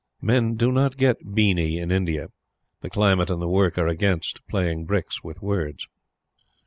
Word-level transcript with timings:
Men 0.19 0.55
do 0.55 0.71
not 0.71 0.97
get 0.97 1.35
"beany" 1.35 1.77
in 1.77 1.91
India. 1.91 2.29
The 2.79 2.89
climate 2.89 3.29
and 3.29 3.39
the 3.39 3.47
work 3.47 3.77
are 3.77 3.85
against 3.85 4.43
playing 4.47 4.85
bricks 4.85 5.23
with 5.23 5.43
words. 5.43 5.87